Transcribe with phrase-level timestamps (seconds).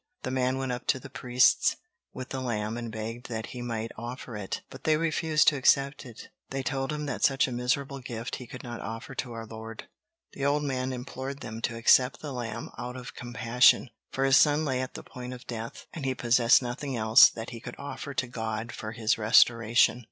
[0.23, 1.75] The man went up to the priests
[2.11, 6.07] with the lamb and begged that he might offer it, but they refused to accept
[6.07, 6.29] it.
[6.49, 9.87] They told him that such a miserable gift he could not offer to our Lord.
[10.31, 14.65] The old man implored them to accept the lamb out of compassion, for his son
[14.65, 18.15] lay at the point of death, and he possessed nothing else that he could offer
[18.15, 19.99] to God for his restoration.